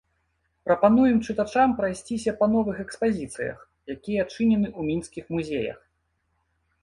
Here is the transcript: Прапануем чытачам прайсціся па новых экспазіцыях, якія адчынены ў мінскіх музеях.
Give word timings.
Прапануем 0.67 1.17
чытачам 1.25 1.73
прайсціся 1.81 2.31
па 2.39 2.45
новых 2.55 2.75
экспазіцыях, 2.85 3.59
якія 3.95 4.19
адчынены 4.25 4.67
ў 4.69 4.81
мінскіх 4.89 5.25
музеях. 5.35 5.79